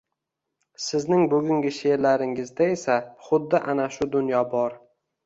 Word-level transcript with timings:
Sizning 0.85 1.25
bugungi 1.33 1.73
sheʼrlaringizda 1.79 2.71
esa, 2.77 2.97
xuddi 3.27 3.61
ana 3.75 3.87
shu 3.97 4.09
dunyo 4.17 4.41
bor 4.57 4.81